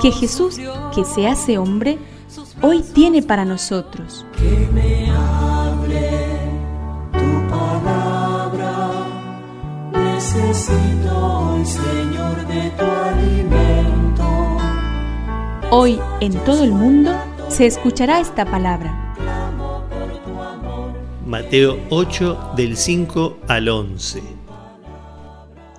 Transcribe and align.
que 0.00 0.10
Jesús, 0.10 0.58
que 0.94 1.04
se 1.04 1.26
hace 1.26 1.58
hombre, 1.58 1.98
hoy 2.62 2.82
tiene 2.82 3.22
para 3.22 3.44
nosotros. 3.44 4.24
Que 4.36 4.68
me 4.72 5.10
hable 5.10 6.10
tu 7.12 7.48
palabra, 7.50 8.90
necesito 9.92 11.16
hoy, 11.16 11.64
Señor, 11.64 12.46
de 12.46 12.70
tu 12.70 12.84
alimento. 12.84 14.24
Hoy 15.70 15.98
en 16.20 16.32
todo 16.44 16.64
el 16.64 16.72
mundo 16.72 17.12
se 17.48 17.66
escuchará 17.66 18.20
esta 18.20 18.44
palabra. 18.44 19.00
Mateo 21.26 21.78
8 21.90 22.52
del 22.56 22.76
5 22.76 23.38
al 23.48 23.68
11. 23.68 24.22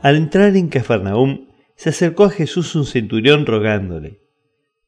Al 0.02 0.16
entrar 0.18 0.56
en 0.56 0.70
Cafarnaúm, 0.70 1.45
se 1.76 1.90
acercó 1.90 2.26
a 2.26 2.30
Jesús 2.30 2.76
un 2.76 2.86
centurión 2.86 3.46
rogándole, 3.46 4.22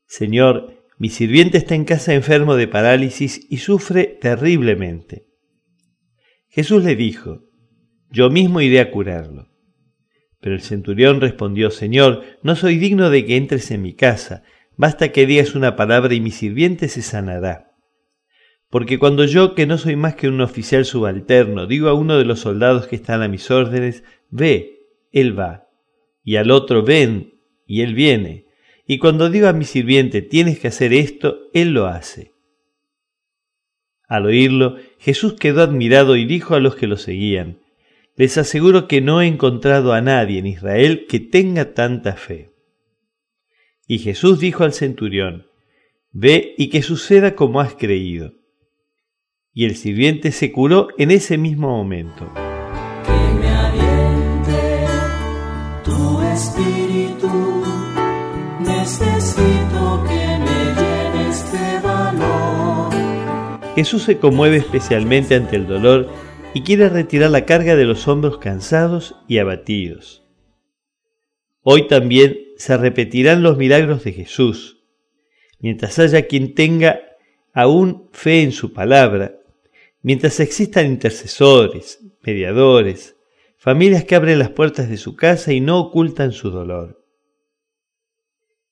Señor, 0.06 0.74
mi 0.98 1.10
sirviente 1.10 1.58
está 1.58 1.76
en 1.76 1.86
casa 1.86 2.14
enfermo 2.14 2.56
de 2.56 2.68
parálisis 2.68 3.46
y 3.50 3.58
sufre 3.58 4.18
terriblemente. 4.20 5.28
Jesús 6.50 6.84
le 6.84 6.96
dijo, 6.96 7.44
Yo 8.10 8.30
mismo 8.30 8.62
iré 8.62 8.80
a 8.80 8.90
curarlo. 8.90 9.50
Pero 10.40 10.56
el 10.56 10.62
centurión 10.62 11.20
respondió, 11.20 11.72
Señor, 11.72 12.24
no 12.42 12.56
soy 12.56 12.78
digno 12.78 13.10
de 13.10 13.26
que 13.26 13.38
entres 13.38 13.70
en 13.72 13.82
mi 13.82 13.94
casa, 13.94 14.44
basta 14.76 15.12
que 15.12 15.26
digas 15.26 15.56
una 15.56 15.76
palabra 15.76 16.14
y 16.14 16.22
mi 16.22 16.32
sirviente 16.32 16.88
se 16.88 17.02
sanará. 17.02 17.72
Porque 18.70 18.98
cuando 18.98 19.26
yo, 19.26 19.56
que 19.56 19.66
no 19.66 19.78
soy 19.78 19.96
más 19.96 20.16
que 20.16 20.28
un 20.28 20.42
oficial 20.42 20.86
subalterno, 20.86 21.68
digo 21.68 21.90
a 21.90 21.94
uno 21.94 22.18
de 22.18 22.26
los 22.26 22.40
soldados 22.40 22.88
que 22.88 22.96
están 22.96 23.22
a 23.22 23.28
mis 23.28 23.50
órdenes, 23.52 24.04
ve, 24.30 24.80
él 25.12 25.38
va. 25.38 25.67
Y 26.28 26.36
al 26.36 26.52
otro, 26.52 26.84
ven, 26.84 27.36
y 27.66 27.84
él 27.84 27.94
viene. 27.96 28.48
Y 28.86 28.98
cuando 28.98 29.30
digo 29.30 29.48
a 29.48 29.54
mi 29.54 29.64
sirviente, 29.64 30.22
tienes 30.22 30.60
que 30.60 30.68
hacer 30.68 30.92
esto, 30.92 31.38
él 31.54 31.70
lo 31.70 31.86
hace. 31.88 32.34
Al 34.10 34.26
oírlo, 34.26 34.76
Jesús 35.00 35.36
quedó 35.36 35.62
admirado 35.62 36.18
y 36.18 36.26
dijo 36.26 36.54
a 36.54 36.60
los 36.60 36.76
que 36.76 36.86
lo 36.86 36.98
seguían, 36.98 37.62
Les 38.18 38.38
aseguro 38.38 38.90
que 38.90 39.00
no 39.00 39.22
he 39.22 39.28
encontrado 39.28 39.94
a 39.94 40.02
nadie 40.02 40.40
en 40.40 40.48
Israel 40.48 41.06
que 41.08 41.22
tenga 41.22 41.74
tanta 41.74 42.18
fe. 42.18 42.50
Y 43.88 44.00
Jesús 44.00 44.42
dijo 44.42 44.66
al 44.66 44.74
centurión, 44.74 45.48
Ve 46.12 46.56
y 46.58 46.68
que 46.68 46.82
suceda 46.82 47.36
como 47.36 47.62
has 47.62 47.76
creído. 47.76 48.34
Y 49.54 49.64
el 49.64 49.78
sirviente 49.78 50.34
se 50.34 50.52
curó 50.52 50.90
en 50.98 51.12
ese 51.12 51.38
mismo 51.38 51.70
momento. 51.70 52.30
Espíritu, 56.58 57.64
necesito 58.60 60.04
que 60.08 60.38
me 60.40 60.58
llenes 60.76 61.52
de 61.52 61.80
valor. 61.82 62.94
Jesús 63.76 64.04
se 64.04 64.18
conmueve 64.18 64.58
especialmente 64.58 65.36
ante 65.36 65.56
el 65.56 65.68
dolor 65.68 66.10
y 66.54 66.62
quiere 66.64 66.90
retirar 66.90 67.30
la 67.30 67.46
carga 67.46 67.76
de 67.76 67.86
los 67.86 68.08
hombros 68.08 68.40
cansados 68.40 69.16
y 69.28 69.38
abatidos. 69.38 70.24
Hoy 71.62 71.88
también 71.88 72.38
se 72.58 72.76
repetirán 72.78 73.44
los 73.44 73.58
milagros 73.58 74.04
de 74.04 74.14
Jesús, 74.14 74.78
mientras 75.60 76.00
haya 76.00 76.28
quien 76.28 76.56
tenga 76.56 77.02
aún 77.54 78.10
fe 78.14 78.42
en 78.42 78.52
su 78.52 78.74
palabra, 78.74 79.36
mientras 80.02 80.40
existan 80.40 80.88
intercesores, 80.88 82.00
mediadores, 82.22 83.17
familias 83.68 84.06
que 84.06 84.16
abren 84.16 84.40
las 84.40 84.52
puertas 84.52 84.88
de 84.88 84.96
su 84.96 85.18
casa 85.18 85.52
y 85.52 85.60
no 85.60 85.78
ocultan 85.78 86.32
su 86.32 86.52
dolor. 86.52 87.04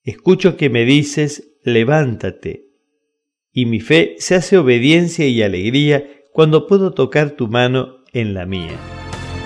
Escucho 0.06 0.56
que 0.56 0.70
me 0.70 0.86
dices, 0.86 1.50
levántate, 1.66 2.70
y 3.52 3.66
mi 3.66 3.82
fe 3.82 4.16
se 4.20 4.36
hace 4.36 4.58
obediencia 4.58 5.28
y 5.28 5.44
alegría 5.44 6.08
cuando 6.32 6.66
puedo 6.66 6.94
tocar 6.94 7.32
tu 7.32 7.50
mano 7.50 8.06
en 8.14 8.34
la 8.34 8.46
mía. 8.46 8.80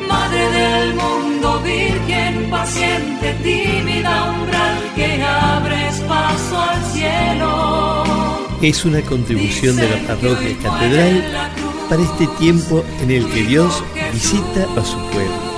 Madre 0.07 0.51
del 0.51 0.93
mundo, 0.93 1.59
virgen 1.63 2.51
paciente, 2.51 3.33
tímida 3.41 4.31
umbral 4.31 4.77
que 4.95 5.23
abres 5.23 5.99
paso 6.01 6.61
al 6.61 6.83
cielo. 6.93 8.03
Es 8.61 8.85
una 8.85 9.01
contribución 9.01 9.77
de 9.77 9.89
la 9.89 9.97
parroquia 10.05 10.55
catedral 10.61 11.49
para 11.89 12.03
este 12.03 12.27
tiempo 12.37 12.85
en 13.01 13.09
el 13.09 13.27
que 13.31 13.41
Dios 13.45 13.83
visita 14.11 14.67
a 14.75 14.83
su 14.83 14.97
pueblo. 15.11 15.48